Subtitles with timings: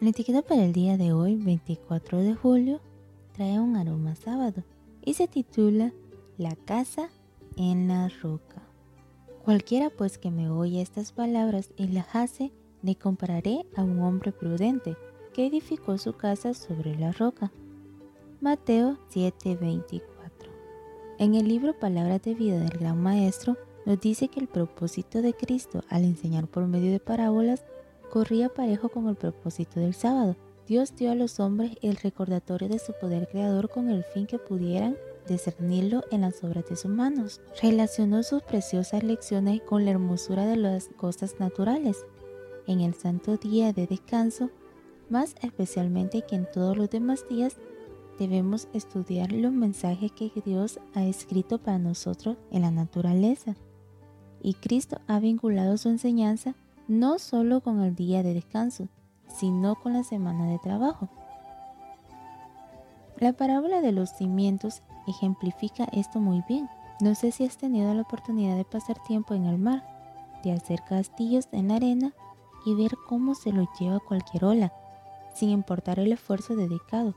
[0.00, 2.80] La etiqueta para el día de hoy, 24 de julio,
[3.32, 4.62] trae un aroma sábado
[5.02, 5.92] y se titula
[6.38, 7.08] La casa
[7.56, 8.62] en la roca.
[9.44, 12.52] Cualquiera pues que me oye estas palabras y las hace,
[12.82, 14.96] le compararé a un hombre prudente
[15.32, 17.52] que edificó su casa sobre la roca.
[18.40, 20.02] Mateo 7:24.
[21.18, 25.34] En el libro Palabras de vida del Gran Maestro nos dice que el propósito de
[25.34, 27.64] Cristo al enseñar por medio de parábolas
[28.14, 30.36] corría parejo con el propósito del sábado.
[30.68, 34.38] Dios dio a los hombres el recordatorio de su poder creador con el fin que
[34.38, 34.96] pudieran
[35.26, 37.40] discernirlo en las obras de sus manos.
[37.60, 42.06] Relacionó sus preciosas lecciones con la hermosura de las cosas naturales.
[42.68, 44.48] En el santo día de descanso,
[45.10, 47.56] más especialmente que en todos los demás días,
[48.20, 53.56] debemos estudiar los mensajes que Dios ha escrito para nosotros en la naturaleza.
[54.40, 56.54] Y Cristo ha vinculado su enseñanza
[56.88, 58.88] no solo con el día de descanso,
[59.28, 61.08] sino con la semana de trabajo.
[63.18, 66.68] La parábola de los cimientos ejemplifica esto muy bien.
[67.00, 69.84] No sé si has tenido la oportunidad de pasar tiempo en el mar,
[70.42, 72.12] de hacer castillos en la arena
[72.66, 74.72] y ver cómo se lo lleva cualquier ola,
[75.34, 77.14] sin importar el esfuerzo dedicado.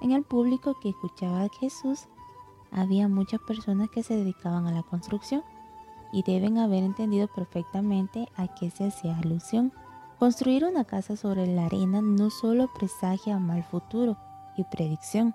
[0.00, 2.08] En el público que escuchaba a Jesús
[2.70, 5.42] había muchas personas que se dedicaban a la construcción
[6.12, 9.72] y deben haber entendido perfectamente a qué se hacía alusión.
[10.18, 14.16] Construir una casa sobre la arena no solo presagia mal futuro
[14.56, 15.34] y predicción,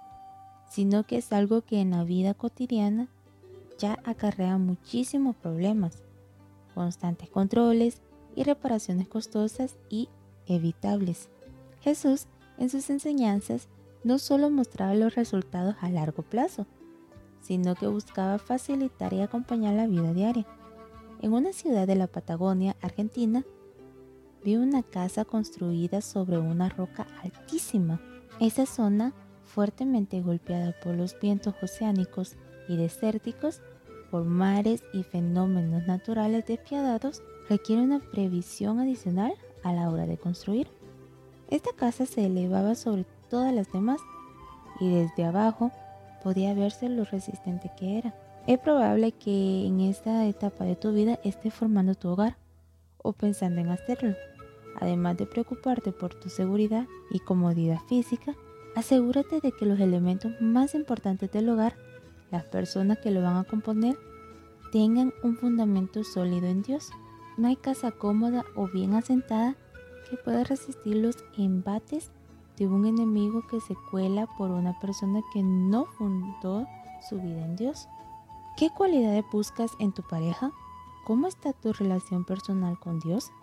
[0.70, 3.08] sino que es algo que en la vida cotidiana
[3.78, 6.04] ya acarrea muchísimos problemas,
[6.73, 8.02] constantes controles
[8.36, 10.10] y reparaciones costosas y
[10.48, 11.30] evitables.
[11.82, 13.67] Jesús, en sus enseñanzas,
[14.04, 16.67] no solo mostraba los resultados a largo plazo,
[17.42, 20.45] sino que buscaba facilitar y acompañar la vida diaria.
[21.26, 23.44] En una ciudad de la Patagonia, Argentina,
[24.44, 28.00] vi una casa construida sobre una roca altísima.
[28.40, 29.12] Esa zona,
[29.44, 32.36] fuertemente golpeada por los vientos oceánicos
[32.70, 33.64] y desérticos,
[34.11, 39.33] por mares y fenómenos naturales despiadados, requiere una previsión adicional
[39.64, 40.67] a la hora de construir.
[41.49, 43.99] Esta casa se elevaba sobre todas las demás
[44.80, 45.72] y desde abajo
[46.23, 48.14] podía verse lo resistente que era.
[48.48, 52.38] Es probable que en esta etapa de tu vida estés formando tu hogar
[53.00, 54.16] o pensando en hacerlo.
[54.80, 58.36] Además de preocuparte por tu seguridad y comodidad física,
[58.76, 61.76] asegúrate de que los elementos más importantes del hogar,
[62.30, 63.98] las personas que lo van a componer,
[64.72, 66.92] tengan un fundamento sólido en Dios.
[67.38, 69.55] No hay casa cómoda o bien asentada
[70.08, 72.11] que pueda resistir los embates
[72.58, 76.67] de un enemigo que se cuela por una persona que no fundó
[77.10, 77.88] su vida en Dios.
[78.58, 80.54] ¿Qué cualidades buscas en tu pareja?
[81.04, 83.33] ¿Cómo está tu relación personal con Dios?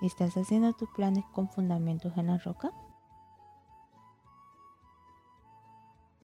[0.00, 2.70] ¿Estás haciendo tus planes con fundamentos en la roca?